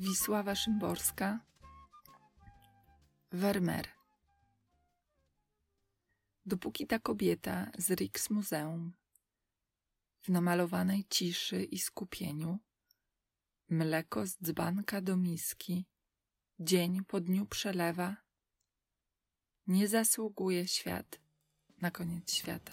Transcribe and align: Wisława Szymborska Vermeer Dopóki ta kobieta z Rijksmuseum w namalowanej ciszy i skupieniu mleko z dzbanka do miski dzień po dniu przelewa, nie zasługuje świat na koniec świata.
Wisława 0.00 0.54
Szymborska 0.54 1.40
Vermeer 3.32 3.88
Dopóki 6.46 6.86
ta 6.86 6.98
kobieta 6.98 7.70
z 7.78 7.90
Rijksmuseum 7.90 8.92
w 10.22 10.28
namalowanej 10.28 11.04
ciszy 11.10 11.64
i 11.64 11.78
skupieniu 11.78 12.58
mleko 13.68 14.26
z 14.26 14.36
dzbanka 14.42 15.00
do 15.00 15.16
miski 15.16 15.86
dzień 16.60 17.04
po 17.04 17.20
dniu 17.20 17.46
przelewa, 17.46 18.16
nie 19.66 19.88
zasługuje 19.88 20.68
świat 20.68 21.20
na 21.80 21.90
koniec 21.90 22.32
świata. 22.32 22.72